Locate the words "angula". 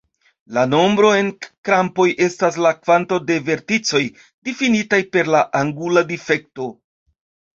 5.61-6.03